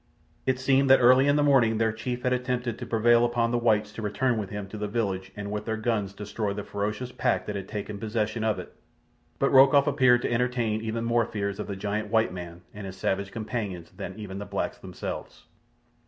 [0.47, 3.59] It seemed that early in the morning their chief had attempted to prevail upon the
[3.59, 7.11] whites to return with him to the village and with their guns destroy the ferocious
[7.11, 8.75] pack that had taken possession of it,
[9.37, 12.97] but Rokoff appeared to entertain even more fears of the giant white man and his
[12.97, 15.43] strange companions than even the blacks themselves.